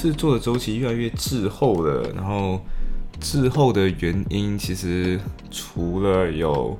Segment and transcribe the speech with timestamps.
[0.00, 2.64] 制作的周期越来越滞后了，然后
[3.18, 5.18] 滞后的原因其实
[5.50, 6.78] 除了有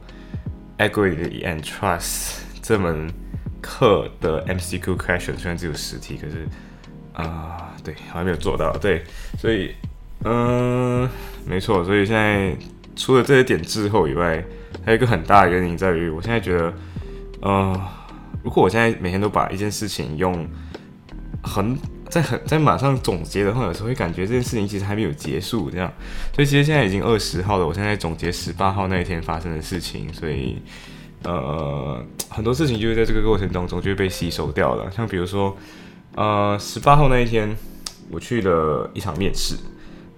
[0.78, 3.12] Equity and Trust 这门
[3.60, 6.46] 课的 MCQ question 虽然只有十题，可是
[7.12, 9.02] 啊、对，好像没有做到，对，
[9.36, 9.74] 所以
[10.24, 11.08] 嗯、
[11.44, 12.56] 没错，所以现在
[12.94, 14.44] 除了这些点滞后以外，
[14.84, 16.72] 还有一个很大的原因在于，我现在觉得，
[17.40, 17.88] 呃，
[18.44, 20.48] 如果我现在每天都把一件事情用
[21.42, 21.76] 很
[22.10, 25.92] 在很在马上总结的话，有时候会感觉这件事情其实还没有结束，这样。
[26.34, 30.60] 所以其实现在已经二十号了，我现在总结十八号那一天发生的事情，所以
[31.24, 34.90] 呃很多事情就是在这个过程当中就会被吸收掉了。
[34.90, 35.56] 像比如说
[36.14, 37.56] 呃十八号那一天，
[38.10, 39.54] 我去了一场面试。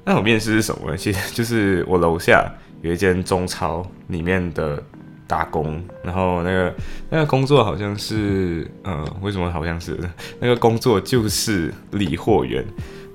[0.04, 0.96] 那场面试是什么呢？
[0.96, 4.82] 其实就是我楼下有一间中超里面的
[5.30, 6.74] 打工，然后那个
[7.08, 9.96] 那个工作好像是，呃，为什么好像是
[10.40, 12.64] 那个工作就是理货员，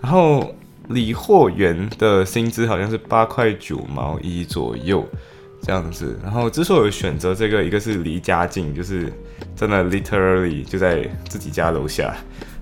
[0.02, 0.56] 然后
[0.88, 5.06] 理货员的薪资好像是八块九毛一左右
[5.62, 6.18] 这样子。
[6.24, 9.12] 然后之所以选择这个，一个是离家近，就是
[9.54, 12.16] 真的 literally 就在自己家楼下，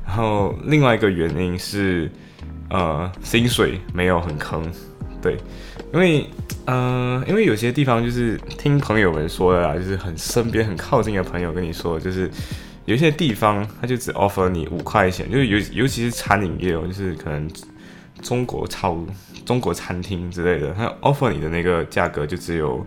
[0.04, 2.10] 然后另外一个原因是，
[2.72, 4.64] 呃，薪水没有很坑，
[5.22, 5.38] 对，
[5.94, 6.26] 因为
[6.66, 12.30] 呃，因为有些地方就是听朋友们说的啦，就是很身边很靠近的朋友跟你说，就是
[12.86, 17.48] 有些地方他就只 offer 你五块钱，就是尤尤其是餐饮业哦，就是可能
[18.22, 18.98] 中国超
[19.46, 22.84] 中国餐厅之类的，他 offer 你的那个价格就只有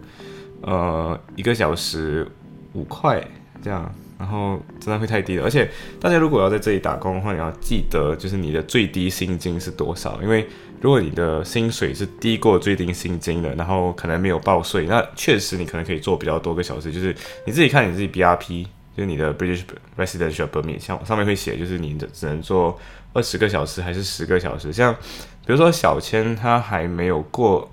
[0.62, 2.26] 呃一个小时
[2.72, 3.24] 五块
[3.62, 3.88] 这样。
[4.18, 10.48] 然后真的会太低了，而且大家如果要在这里打工的话，你要记得就是你的最低薪金是多少，因为
[10.80, 16.92] 如果你的薪水是低过最低薪金的，然后可能没有报税，那确实你可能可以做比较多个小时。
[16.92, 17.14] 就是
[17.46, 18.64] 你自己看你自己 BRP，
[18.96, 19.62] 就是你的 British
[19.96, 22.78] Residential Permit，像上面会写，就是你的只能做
[23.12, 24.72] 二十个小时还是十个小时。
[24.72, 27.70] 像比如说小千他还没有过，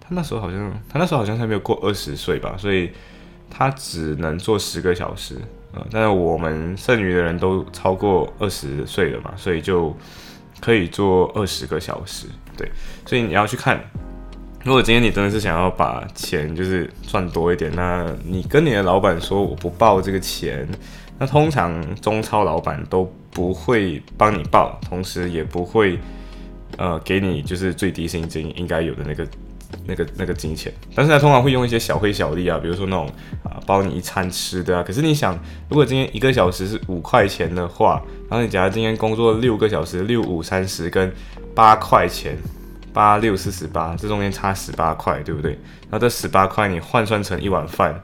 [0.00, 2.90] 他那时候好像他那时候好像还没有过二十岁吧，所以
[3.48, 5.36] 他只能做十个小时。
[5.72, 9.96] 呃，但是我们剩余的人都超过二十岁了嘛，所以就
[10.60, 12.26] 可以做二十个小时。
[12.56, 12.70] 对，
[13.06, 13.80] 所以你要去看，
[14.64, 20.68] 如果今天你真的是想要把钱就是赚多一点，那你跟你的老板说我不报这个钱，
[21.18, 25.98] 那通常中超老板都不会帮你报，同时也不会
[26.76, 29.26] 呃给你就是最低薪金应该有的那个。
[29.86, 33.10] 那个那个金钱，但是他通常会用一些小费小利啊，比如说那种
[33.42, 34.82] 啊包你一餐吃的啊。
[34.82, 35.38] 可是你想，
[35.68, 41.12] 如果今天一个小时是五块钱的话，然后你假如今天工作六个小时，六五三十跟
[41.54, 42.36] 八块钱，
[42.92, 45.52] 八六四十八，这中间差十八块，对不对？
[45.90, 47.98] 然后这十八块你换算成一碗饭，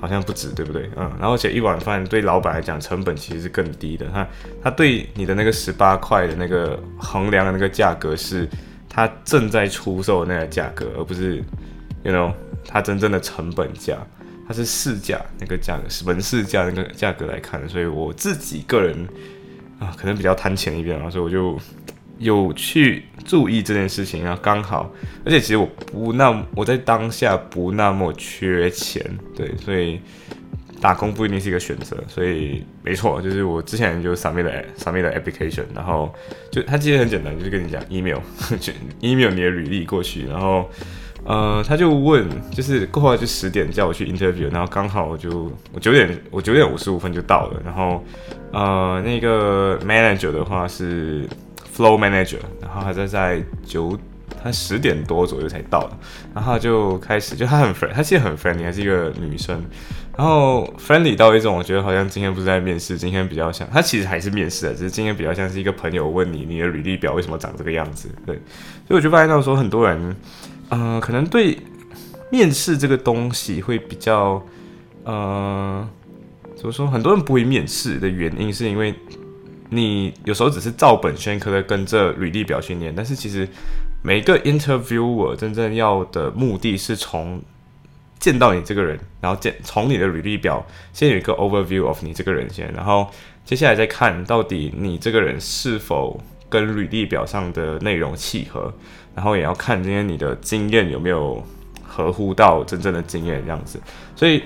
[0.00, 0.90] 好像不止，对不对？
[0.96, 4.26] 嗯，然后而且一碗饭对老板来讲成本其实是更低的，他
[4.62, 8.48] 他对你的那个十八块的那个衡量的那个价格是。
[8.98, 11.36] 它正在出售的那个价格，而不是
[12.02, 12.32] ，you know，
[12.66, 13.96] 它真正的成本价，
[14.44, 17.68] 它是市价那个价格，是门市价那个价格来看。
[17.68, 19.06] 所以我自己个人
[19.78, 21.56] 啊，可能比较贪钱一点啊，所以我就
[22.18, 24.92] 有去注意这件事情啊，刚好，
[25.24, 29.00] 而且其实我不那我在当下不那么缺钱，
[29.36, 30.00] 对，所以。
[30.80, 36.12] 打工不一定是一个选择，所以没错，就是我之前就 submit 了 submit 了 application，然后
[36.50, 38.18] 就他其实很简单，就是跟你讲 email，
[38.60, 40.70] 就 email 你的履历过去，然后
[41.24, 48.04] 呃他就问，就是过后就十点叫我去 interview，然后刚好我就我九点我九点五十五分就到了，然后
[48.52, 51.26] 呃那个 manager 的话是
[51.76, 53.98] flow manager，然后他在在九。
[54.40, 55.90] 他十点多左右才到，
[56.32, 59.60] 然后就开始，就他很 friend，他其实很 friendly，还是一个女生，
[60.18, 68.34] 然后 friendly 到一种，我觉得好像今天不是在面试，今天比较像，他其实还是面试的，只是今天比较像是一个朋友问你，你的履历表为什么长这个样子，对，
[68.88, 70.16] 所以我就发现到说，很多人，
[70.70, 71.56] 呃，可能对
[72.30, 74.44] 面试这个东西会比较，
[75.04, 75.88] 呃，
[76.56, 76.86] 怎么说？
[76.88, 78.92] 很多人不会面试的原因，是因为
[79.70, 83.48] 你有时候只是照本宣科的跟着履历表训练，但是其实。
[84.00, 87.42] 每个 interviewer 真正要的目的是从
[88.18, 93.08] 见到你这个人，然后见从你的履历表先有一个 overview of 你这个人先，然后
[93.44, 98.72] 接下来再看到底你这个人是否跟履历表上的内容契合，
[99.14, 101.40] 然后也要看今天你的经验有没有
[101.82, 103.80] 合乎到真正的经验这样子。
[104.16, 104.42] 所以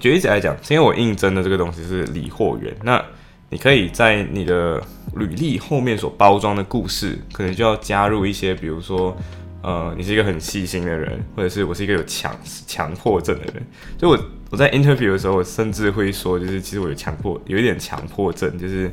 [0.00, 3.02] 举例子来讲，今天我应征的这个东西是理货员，那
[3.48, 4.82] 你可以在你的
[5.14, 9.16] 履历后面所包装的故事，可能就要加入一些，比如说。
[9.60, 12.32] 呃，你是一个很细心的人，或者是我是一个有强
[12.66, 13.54] 强迫症的人。
[13.98, 14.18] 就我
[14.50, 18.88] 我在 interview 的时候，我甚至会说，就是其实我有强迫，有一点强迫症，就是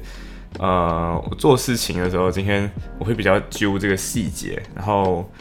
[0.58, 5.32] 呃，我做事情的时候，今天我会比较揪这个细节，然后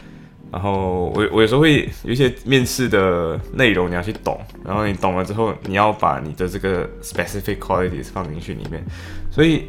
[0.51, 8.85] 然后我我有时候会有一些面试的内容你要去懂，然后你懂了之后，你要把你的这个 specific qualities 放进去里面，
[9.31, 9.63] 所以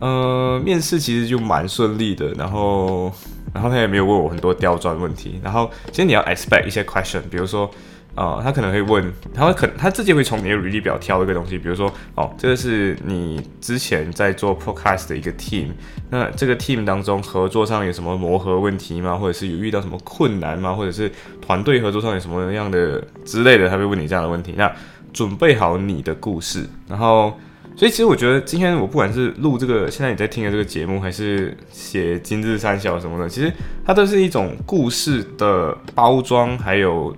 [0.00, 3.12] 呃，面试其实就蛮顺利的，然后。
[3.58, 5.40] 然后他也没有问我很多刁钻问题。
[5.42, 7.68] 然后其实你要 expect 一些 question，比如说，
[8.14, 15.66] 呃，他可能会问，他会可他自己会从你的履历表挑一个东西，比如说，哦，这个是你之前在做 podcast 的一个 team，
[16.08, 19.16] 那这个 team 当中合作上有什么磨合问题吗？
[19.16, 20.72] 或者是有遇到什么困难吗？
[20.72, 21.10] 或者是
[21.40, 24.54] 团队合作上有什么样的之类的，他会问你这样的问题。
[24.56, 24.72] 那
[25.12, 27.36] 准备好你的故事，然后。
[27.78, 33.52] 所以其实我觉得今天我不管是录这个，现在你在听的这个节目，还是写今日三小什么的，其实
[33.84, 37.16] 它都是一种故事的包装，还有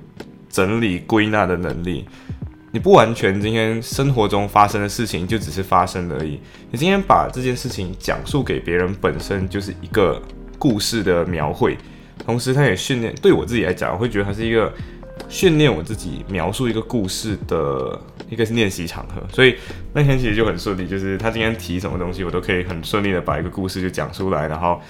[0.50, 2.04] 整理归纳的能力。
[2.72, 6.38] 你不完全今天生活中发生的事情就只是发生而已，
[6.70, 10.20] 你今天把这件事情讲述给别人，本身就是一个
[10.58, 11.74] 故事的描绘，
[12.18, 14.70] 同时它也训练对我自己来讲，我会觉得它是一个。
[15.30, 17.98] 训练我自己描述一个故事的
[18.28, 19.54] 一个练习场合，所以
[19.94, 24.82] 那天其实就很顺利，就是他今天提什么东西，我都可以很顺利的把一个故事就讲出来，然后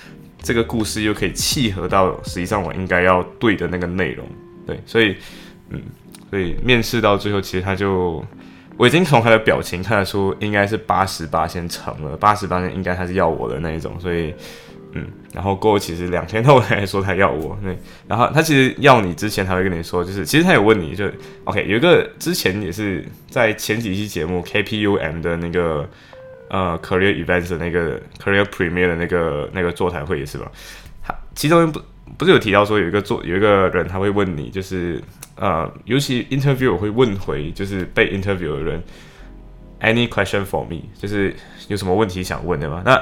[0.43, 4.27] 这个故事又可以契合到实际上我应该要对的那个内容，
[4.67, 5.15] 对，所以
[5.69, 5.81] 嗯，
[6.31, 8.25] 所以面试到最后，其实他就
[8.79, 14.35] 我已经从他的表情看得出，应该是八十八先成了，八十八应该他是要我的那一种，所以。
[14.93, 17.79] 嗯，然后过其实两天后才说他要我，对，
[18.09, 21.09] 然后他其实要你之前他会跟你说，就是其实他有问你就
[21.45, 25.89] ，OK，有一个之前也是在前几期节目 KPUM 的那个
[26.49, 30.51] 呃 Career Events 的那个 Career Premier 的那个那个座谈会也是吧？
[31.03, 31.81] 他其中不
[32.19, 35.01] 不是有提到说有一个做有一个人他会问你，就是
[35.37, 38.83] 呃，尤其 Interview 会问回就是被 Interview 的人
[39.81, 40.83] ，Any question for me？
[40.99, 41.35] 就是
[41.69, 42.83] 有什么问题想问的吗？
[42.85, 43.01] 那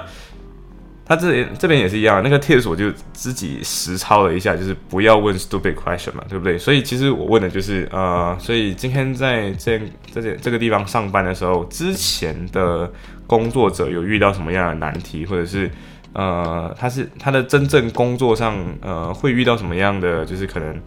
[1.09, 6.59] 他这这边也是一样，那个 tips 我就自己实操了一下，就是不要问 stupid question 嘛，对不对？
[6.59, 9.81] 所以其实我问的就是，呃，所以今天在这
[10.13, 12.93] 这这这个地方上班的时候，之前的
[13.27, 15.71] 工作者有遇到什么样的难题，或者是
[16.13, 20.79] 呃，他是他的真正工作上呃会遇到什么样的就是可能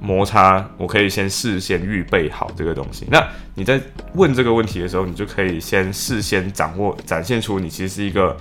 [0.00, 3.06] 摩擦，我可以先事先预备好这个东西。
[3.08, 3.24] 那
[3.54, 3.80] 你在
[4.14, 8.36] 问这个问题的时候，你就可以先事先掌握展现出你其实是一个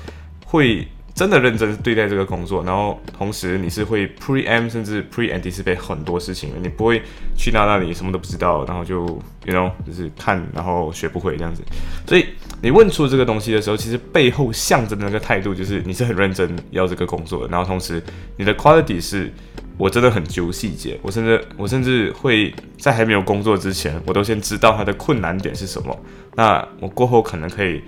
[0.45, 0.87] 会。
[1.13, 7.01] 真的认真对待这个工作，然后同时你是会 pre-m，甚至 pre anticipate 很多事情的，你不会
[7.37, 9.05] 去到那里什么都不知道，然后就
[9.45, 11.61] you know 就是看然后学不会这样子。
[12.07, 12.25] 所以
[12.61, 18.01] 你问出这个东西的时候，其实背后象征的那个态度就是你是很认真要这个工作的，然后同时
[18.37, 19.31] 你的 quality 是
[19.77, 25.95] 我真的很揪细节，我甚至我甚至会在还没有工作之前，我都先知道它的困难点是什么，
[26.35, 27.81] 那我过后可能可以。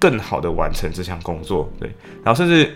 [0.00, 1.88] 更好的完成这项工作，对，
[2.24, 2.74] 然后甚至，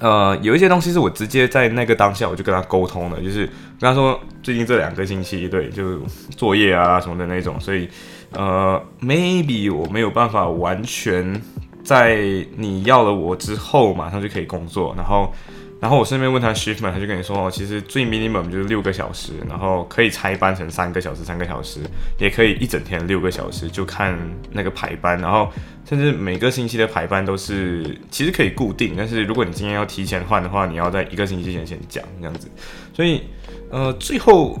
[0.00, 3.46] 呃，有一些东西是我直接在那个当下我就跟他沟通了，就是
[3.80, 5.98] 跟他说最近这两个星期，对，就
[6.36, 7.88] 作业啊什么的那种，所以，
[8.32, 11.40] 呃，maybe 我没有办法完全
[11.82, 12.18] 在
[12.56, 15.32] 你要了我之后马上就可以工作，然后。
[15.80, 21.78] 然后我顺便问他 shift，他就跟你说哦，其实最 minimum 就是六个小时，然后可以拆班成三个小时，三个小时
[22.18, 24.18] 也可以一整天六个小时，就看
[24.50, 25.16] 那个排班。
[25.20, 25.48] 然后
[25.88, 32.48] 甚至每个星期的排班都是其实可以固定，但是如果你今天要提前换的话，你要在一个星期之前先讲这样子。
[32.92, 33.22] 所以
[33.70, 34.60] 呃，最后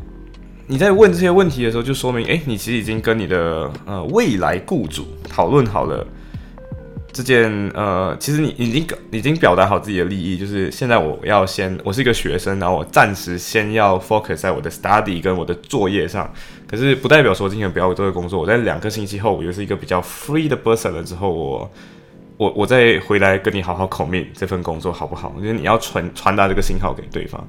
[0.68, 6.06] 你在问这些问题的时候，就说明哎，你其实已经跟你的呃未来雇主讨论好了。
[7.18, 16.32] 这件呃，其实你已经已经表达好自己的利益，就是现在我要先，我是一个学生，然后我暂时先要 focus 在我的 study 跟我的作业上，
[16.68, 18.38] 可是不代表说今天不要做这个工作。
[18.38, 21.70] 我在两个星期后，我又是一个比较 free 的 person 了之后，我
[22.36, 25.32] 我我再回来跟你好好 commit 这份工作好不好？
[25.36, 27.44] 我觉得你要传传达这个信号给对方，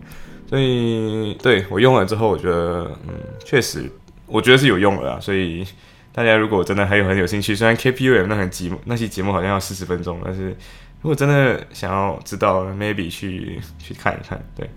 [0.50, 3.14] 所以对我用了之后，我觉得嗯，
[3.46, 3.88] 确实
[4.26, 5.64] 我觉得是有用的啊，所以。
[6.20, 10.50] 大家如果真的还有很有兴趣，虽然 KPU 那很节目那期节目好像要四十分钟，但是
[11.02, 14.38] 如果真的想要知道，maybe 去去看一看。
[14.54, 14.70] 对。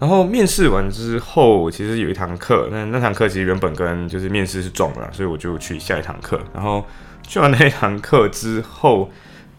[0.00, 6.40] 然后面试完之后，其实有一堂课，那那堂课其实原本跟就是面试是撞了，所以我就去下一堂课。
[6.52, 6.84] 然后
[7.22, 9.08] 去完那一堂课之后，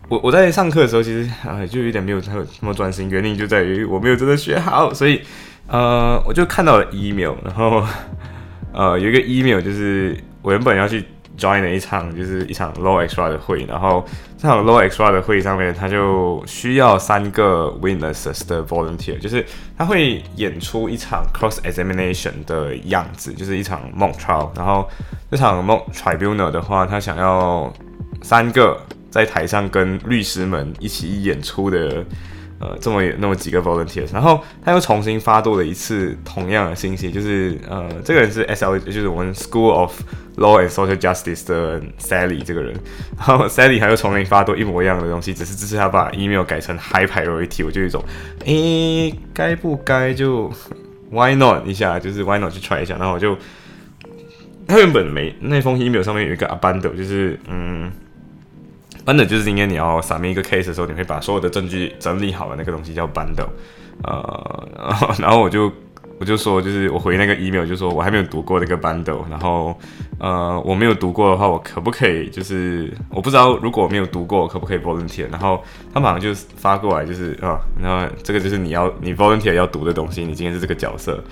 [0.09, 5.21] 我我在上课的时候，其实啊就有点没有太那么专心，原因就在于我没有真的学好，所以
[5.69, 7.81] 呃我就看到了 email，然后
[8.73, 11.03] 呃有一个 email 就是我原本要去。
[11.37, 14.03] join 了一场就是一场 low extra 的会，然后
[14.39, 19.45] 这场 low extra 的会上面，他就需要三个 witnesses 的 volunteer，就是
[19.77, 24.49] 他会演出一场 cross examination 的样子，就是一场 mock trial。
[24.55, 24.89] 然后
[25.29, 27.71] 这场 mock tribunal 的话，他想要
[28.23, 28.75] 三个
[29.11, 32.03] 在台上跟律师们一起演出的。
[32.59, 40.01] 呃，这么有那么几个 volunteers，然后他又重新发布了一次同样的信息，就是呃，这个人是 S L，就是我们 School of
[40.37, 42.73] Law and Social Justice 的 Sally 这个人，
[43.15, 48.03] 然后 Sally 他又重新发布一模一样的东西，只是这次他把 email 改成 High Priority，我就一种，
[48.45, 50.51] 诶，该不该就
[51.11, 53.37] Why not 一下，就是 Why not 去 try 一下，然后我就，
[54.67, 57.91] 他原本没那封 email 上面有一个 abandon，就是嗯。
[59.07, 63.47] Bundle 就是今天你要 submit 一个 case 的时候，你会把所有的证据整理好的那个东西叫 bundle。
[64.03, 64.67] 呃，
[65.17, 65.71] 然后我就
[66.19, 69.73] 我就说，就是我回那个 email 就说我还没有读过那个 bundle，然后
[70.19, 75.25] 呃我没有读过的话，我可不可以就是我不知道如果我没有读过，可不可以 volunteer？
[75.31, 81.23] 然后他马上就发过来，就是啊，然后这个就是你要你 volunteer 要读的东西，你今天是这个角色。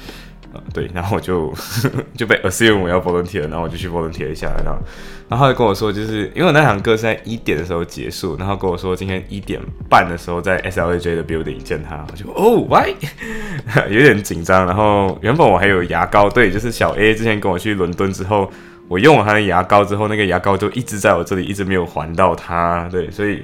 [0.74, 1.54] 对，然后我就
[2.16, 4.80] 就被 assume 我要 volunteer，然后我就去 volunteer 一下，然后，
[5.28, 12.94] 然后他就跟我说，就是因为那堂课是在一点的时候结束，然后跟我说今天一点半的时候在 SLAJ 的 building 见他，我就哦，why？
[13.90, 18.52] 有点紧张，然后原本我还有牙膏，对，就是小 A 之前跟我去伦敦之后，
[18.88, 23.44] 我用了他的牙膏之后，那个牙膏就一直在我这里，一直没有还到他，对，所以，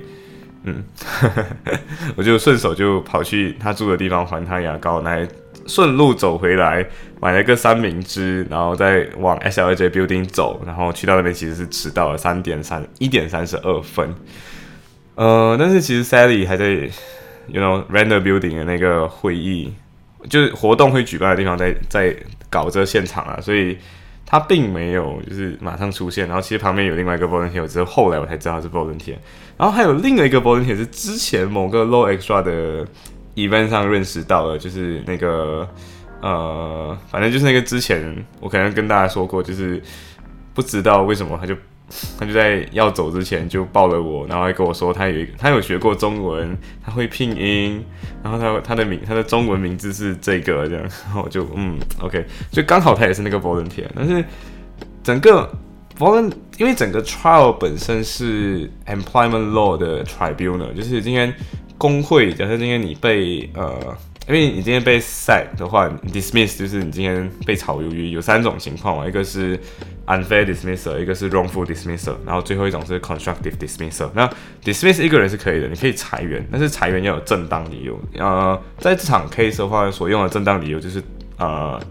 [0.66, 0.84] 嗯，
[2.16, 5.28] 我就顺手就跑去他住的地方还他牙膏来。
[5.68, 6.86] 顺路走回来，
[7.22, 14.14] 买了个三明治，然后再往 S L J Building 走，然后去到那边其实是迟到了三点三一点三十二分。
[15.16, 16.66] 呃，但是其实 Sally 还在
[17.48, 19.74] ，you know Render Building 的那个会议，
[20.30, 22.16] 就是活动会举办的地方，在在
[22.50, 23.78] 搞这现场啊，所以
[24.26, 26.28] 他并没有就是马上出现。
[26.28, 29.16] 然后其实旁边有另外一个 volunteer，只是后来我才知道是 volunteer。
[29.58, 32.88] 然后还有另外一个 volunteer 是之前某个 Low Extra 的。
[33.36, 35.68] Event 上认识到了，就是那个
[36.22, 39.82] 呃，反正就是那个之前我可能跟大家说过，就是
[40.54, 41.56] 不知道为什么他就
[42.20, 47.84] 他就在要走之前就抱了我，然后还跟我说他有一个他有学过中文，他会拼音，
[48.22, 54.24] 然后他他的名他的中文名字是这个这样，然后我就嗯 OK，就刚好他也是那个 volunteer，但是
[55.02, 55.50] 整个
[55.98, 61.34] volunteer 因为整个 trial 本身是 employment law 的 tribunal，就是今天。
[61.82, 63.76] 工会，假设今天你被呃，
[64.28, 69.60] 因为你今天被 sack 的话，dismiss 就是你今天被炒鱿鱼，有三种情况嘛，一个是
[70.06, 74.12] unfair dismissal，一个是 wrongful dismissal，然后最后一种是 constructive dismissal。
[74.14, 74.30] 那
[74.64, 78.00] dismiss 一个人是可以的，你可以裁员，但是裁员要有正当理由。
[78.14, 81.02] 呃，在这场 case 的话，所用的正当理由就是
[81.40, 81.82] 呃，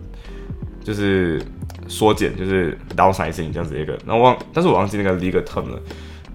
[0.85, 1.43] 就是
[1.89, 3.99] 缩减，就是 downsizing 这样子一个。
[4.07, 5.83] 那忘，但是我忘记那个 legal term 了。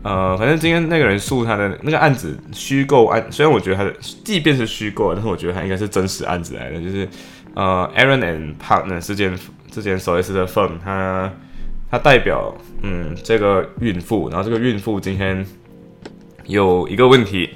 [0.05, 3.91] 呃，反正今天那个人诉他的那个案子虚构案，虽然我觉得他的
[4.23, 6.79] 即便是虚构，但是我觉得他应该是真实案子来的。
[6.79, 7.09] 就是
[7.55, 9.35] 呃，Aaron and Partner 这间
[9.71, 11.33] 这间 solicitor firm，他
[11.89, 15.43] 他代表嗯这个孕妇，然后这个孕妇今天
[16.45, 17.49] 有一个问题，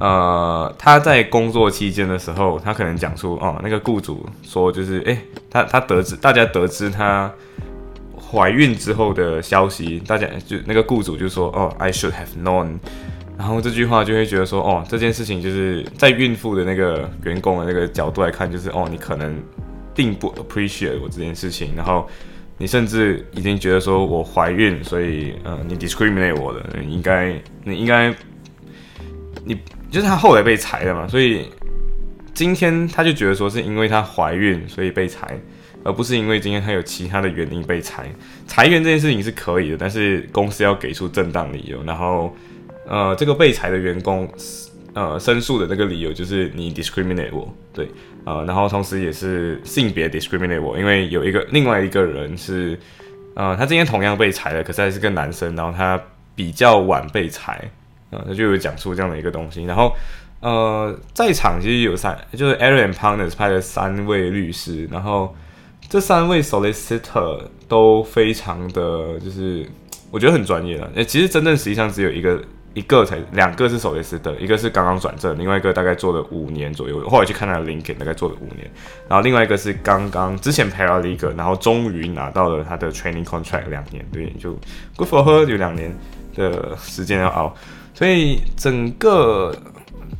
[0.00, 5.16] 呃，他在工作期间的时候，他可能讲出哦，那个雇主说就是哎，
[5.48, 7.32] 他他得知大家得知他。
[8.28, 12.78] 怀孕之后的消息，大家就那个雇主就说：“哦，I should have known。”
[13.38, 19.40] 然后这句话就会觉得说：“哦，这件事情就是在孕妇的那个员工的那个角度来看，就是哦，你可能
[19.94, 22.08] 并不 appreciate 我这件事情，然后
[22.58, 28.12] 你甚至已经觉得说我怀孕，所以呃，你 discriminate 我的，应该你应该
[29.44, 29.56] 你
[29.90, 31.48] 就是他后来被裁了嘛，所以
[32.34, 35.38] 今天他就觉得说是因为她怀孕所以被裁。”
[35.86, 38.10] 而不是因为今天他有其他的原因被裁，
[38.48, 41.80] 裁员这件事情是可以的，但是公司要给出正当理由。
[41.84, 42.34] 然后，
[42.88, 44.28] 呃，这个被裁的员工，
[44.94, 47.88] 呃，申诉的那个理由就是你 discriminate 我，对，
[48.24, 52.76] 呃，然后同时也是性别 discriminate 我，因为有一个另外一个人是，
[53.34, 56.02] 呃，他今天同样被裁了，可是还是个男生，然后他
[56.34, 57.70] 比较晚被裁，
[58.10, 59.62] 呃，他就有讲出这样的一个东西。
[59.64, 59.94] 然后，
[60.40, 65.32] 呃，在场其实有三，就是 Aaron Partners 派了三位律师，然后。
[65.88, 69.64] 这三位 solicitor 都非常的，就是
[70.10, 70.90] 我觉得很专业了。
[70.94, 72.42] 诶，其实真正实际上只有一个，
[72.74, 77.08] 一个才两个是 solicitor，一个是刚刚转正，另外一个大概做了五年左右。
[77.08, 78.70] 后来去看他的 LinkedIn，大概做了五年。
[79.08, 84.58] 然后另外一个是刚刚之前 paralegal，然后终于拿到了他的 training contract 两年，对，就
[84.96, 85.96] good for her，有两年
[86.34, 87.54] 的时间要熬。
[87.94, 89.54] 所以整个。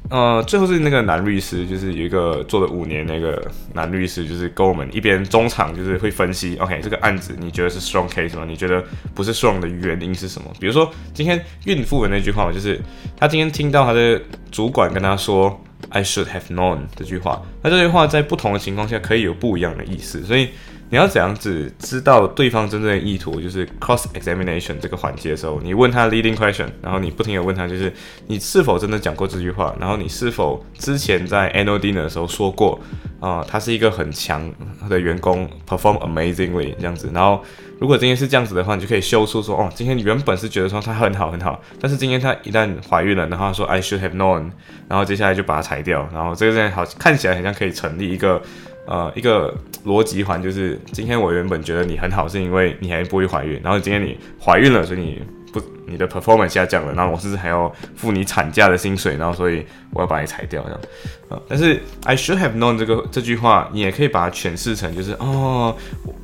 [0.09, 3.43] 呃，最后是那个男律师，就是有一个做了五年那个
[3.75, 8.45] 男律师，就是跟我们一边中场就是会分析，OK，这个案子你觉得是 strong case 吗？
[8.47, 10.53] 你觉得不是 strong 的原因是什么？
[10.61, 12.81] 比如说今天孕妇的那句话，就是
[13.17, 14.21] 他今天听到他的
[14.53, 20.51] 主管跟他说 I should have known 这句话，那这句话在不同的情况下可以有不一样的意思，所以。
[20.89, 23.41] 你要怎样子知道对方真正的意图？
[23.41, 27.93] 就是 cross examination 这个环节的时候，你问他 leading question，然后你不停的问他，就是
[28.29, 29.75] 你是否真的讲过这句话？
[29.81, 32.81] 然后你是否之前在 annual dinner 的时候说过
[33.19, 33.45] 啊？
[33.49, 34.49] 他是一个很强
[34.89, 37.11] 的员工，perform amazingly 这样子。
[37.13, 37.43] 然后
[37.81, 44.53] 如果今天是这样子的话，你就可以修出说，哦，今天原本是觉得说他很好很好，但是今天他一旦怀孕了，然后说 I should have known，
[44.89, 48.41] 然后接下来就把它裁掉，然后这个在好看起来好像可以成立一个。
[48.87, 60.81] 呃，一个逻辑环就是，今天我原本觉得你很好，是因为你还不会怀孕，然后今天你怀孕了，所以你不你的 performance 下降了，然后我甚至还要付你产假的薪水，然后所以我要把你裁掉这样。
[61.29, 65.75] 啊，但是 I should have known 这个这句话，你也可以把它诠释成就是，哦，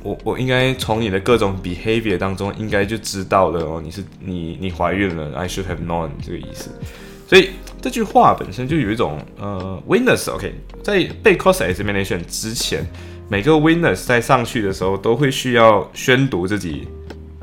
[0.01, 6.69] 我我应该从你的各种 behavior 当中应该就知道了哦，你是你你怀孕了，I should have known 这个意思，
[7.33, 7.49] 所以。
[7.81, 12.81] 这句话本身就有一种呃，witness，OK，在被 cross examination 之前，
[13.27, 16.87] 每个 witness 在上去的时候都会需要宣读自己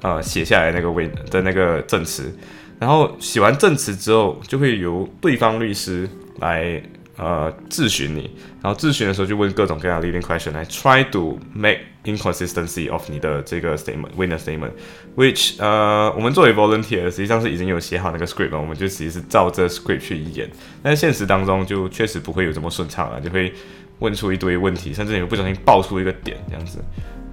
[0.00, 2.34] 呃写下来那个 win 的那个证词，
[2.78, 6.82] 然后写完证词之后，就会由对方律师来。
[7.20, 8.30] 呃，质询你，
[8.62, 18.52] 然后质询的时候就问各种各样的 leading question 来 try to make inconsistency of 你的这个 statement，witness statement，which 呃，我们作为 volunteer 实际上是已经有写好那个 script
[18.52, 20.48] 了，我们就其实是照这 script 去演，
[20.82, 23.52] 但现实当中就确实不会有这么顺畅了，就会
[23.98, 26.82] 问出一堆问题，甚至你不小心爆出一个点这样子。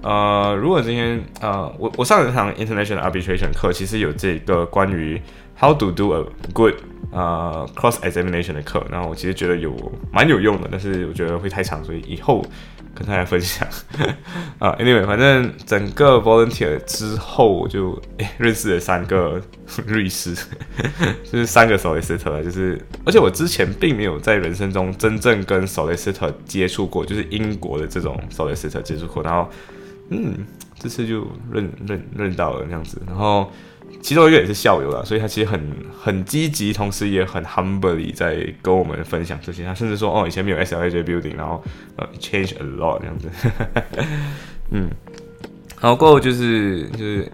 [0.02, 5.20] 呃，如果今天呃，我我上了一堂 international arbitration 课，其实有这个关于
[5.58, 6.74] how to do a good
[7.10, 9.74] 呃，cross examination 的课，然后我其实觉得有
[10.12, 12.44] 蛮有用的，但是我觉得会太长，所以以后
[12.94, 13.66] 跟大家分享。
[14.60, 17.98] 啊，anyway，反正整个 volunteer 之后，我就
[18.36, 19.40] 认识了三个
[19.86, 20.34] 律师，
[21.24, 29.48] 就是三个 solicitor，就是而且我之前并没有在人生中真正跟 solicitor 接触过，就是英国的这种 solicitor 接触过，然后
[30.10, 30.46] 嗯，
[30.78, 33.50] 这次就认认认到了这样子，然后。
[34.00, 35.60] 其中一个也是校友啦，所以他其实很
[36.00, 39.64] 很积极，同时也很 humbly 在跟我们分享这些。
[39.64, 41.62] 他甚至说：“哦，以前没有 SLJ building，然后
[41.96, 43.28] 呃 change a lot 这样子。
[44.70, 44.88] ”嗯，
[45.80, 47.30] 然后过后就是就是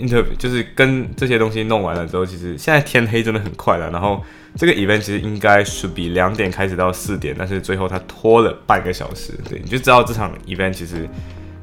[0.00, 3.90] interview，就是跟这些东西弄完了之后，其实现在天黑真的很快了。
[3.90, 4.24] 然后
[4.56, 9.34] 这个 event 其实应该是比两点开始到四点，但是最后他拖了半个小时。
[9.48, 11.08] 对，你就知道这场 event 其实。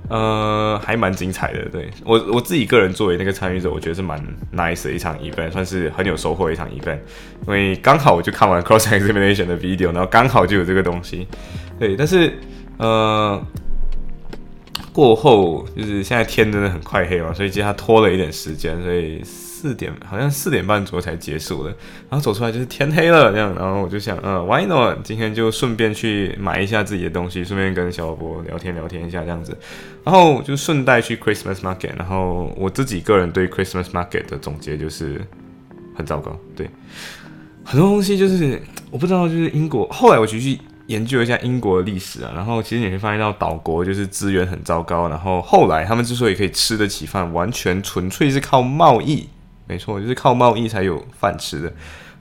[0.10, 1.89] 呃，还蛮精彩的，对。
[2.06, 4.17] 我我自己个人作为那个参与者，我觉得是蛮
[4.56, 7.00] nice 的一场 event，算是很有收获的一场 event，
[7.46, 11.28] 因为刚好我就看完 cross examination 的 video，然后刚好就有这个东西，
[11.78, 12.34] 对，但是
[12.78, 13.41] 呃
[14.97, 19.21] 过后就是现在天真的很快黑嘛，所以其实它拖了一点时间，所以。
[19.60, 21.69] 四点好像四点半左右才结束的，
[22.07, 24.99] 然后走出来就是天黑了这样，然后我就想，嗯，Why not？
[25.03, 29.57] 今天就顺便去买一下自己的东西，顺便跟小老婆聊天聊天一下这样子，
[30.03, 35.19] 然后就顺带去 Christmas Market，然后我自己个人对 Christmas Market 的总结就是
[35.95, 36.69] 很糟糕，对，
[37.63, 40.60] 很多东西就是我不知道，就是英国，后来我继续。
[40.88, 49.28] 研究一下英国的历史啊，然后其实你会发现到岛国就是资源很糟糕，然后后来他们之所以可以吃得起饭，完全纯粹是靠贸易，
[49.67, 51.73] 没错，就是靠贸易才有饭吃的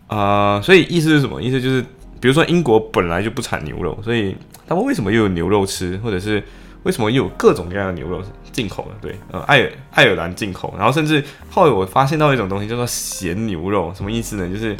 [0.08, 0.60] 啊。
[0.60, 1.40] 所以意思是什么？
[1.40, 1.80] 意思就是，
[2.20, 6.42] 比如说英国本来就不产牛肉，所以他们为什么又有牛肉吃，或者是
[6.82, 8.96] 为什么又有各种各样的牛肉进口的？
[9.00, 14.48] 对，呃，爱爱尔兰进口，然后甚至后来我发现到一种东西叫做咸牛肉，什么意思呢？
[14.48, 14.76] 就是。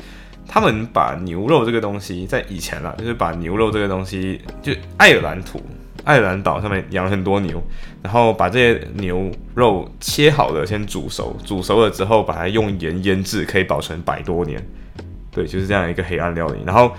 [0.49, 5.61] 他们把牛肉这个东西，在以前啦，就是把牛肉这个东西，就爱尔兰土、
[6.05, 7.63] 爱尔兰岛上面养很多牛，
[8.03, 14.65] 然后把这些牛肉切好了，先煮熟，煮熟了之后，把它用盐腌制，可以保存百多年。
[15.33, 16.61] 对，就是这样一个黑暗料理。
[16.65, 16.93] 然后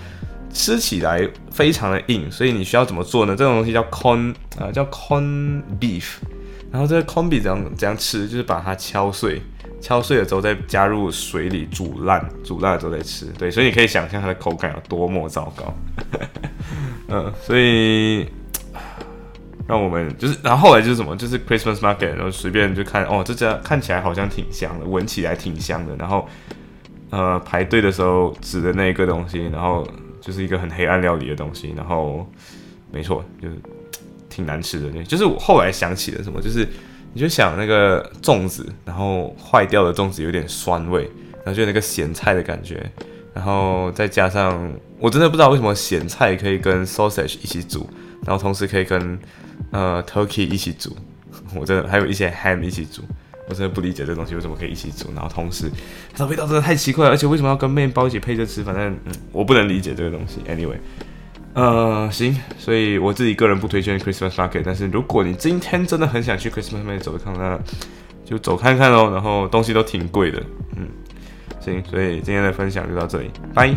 [0.52, 3.34] 吃起来非常的硬，所以你需要怎么做呢？
[3.34, 6.18] 这种东西叫 con，啊，叫 con beef。
[6.70, 8.28] 然后这个 con beef 怎样怎样吃？
[8.28, 9.42] 就是把它敲碎。
[9.80, 13.26] 敲碎了之后再加入水里煮烂，煮烂了之后再吃。
[13.38, 15.74] 对，所以你可以想象它的口感有多么糟糕。
[17.08, 18.28] 嗯，所以
[19.66, 25.94] 让我们就是，然后后来就是什么，就是 Christmas Market，然后随便就看，哦，这家看起来好像挺香的，闻起来挺香的。
[25.96, 26.28] 然后
[27.10, 29.86] 呃，排队的时候指的那一个东西，然后
[30.20, 31.72] 就是一个很黑暗料理的东西。
[31.76, 32.28] 然后
[32.90, 33.56] 没错，就是
[34.28, 35.04] 挺难吃的。
[35.04, 36.68] 就是我后来想起了什么，就是。
[37.14, 41.02] 你就想那个粽子，然后坏掉的粽子有点酸味，
[41.44, 42.90] 然后就那个咸菜的感觉，
[43.34, 47.88] 然后再加上我真的不知道为什么咸菜可以跟 sausage 一起煮，
[48.24, 49.18] 然后同时可以跟
[49.70, 50.96] 呃 turkey 一起煮，
[51.54, 53.02] 我真的还有一些 ham 一起煮，
[53.48, 55.70] 我真的不理解这东西为什么可以一起煮，然后同时
[56.12, 58.62] 它的味道真的太奇怪了，而且为什么要跟面包一起配着吃？
[58.62, 60.40] 反正嗯，我不能理解这个东西。
[60.48, 60.76] Anyway。
[61.58, 67.58] 呃，行，所以我自己个人不推荐 Christmas market，但是如果你今天真的很想去 Christmas market 走一趟，那
[68.24, 69.10] 就走看看哦。
[69.12, 70.40] 然后东西都挺贵的，
[70.76, 70.86] 嗯，
[71.58, 73.74] 行，所以今天的分享就到这里，拜。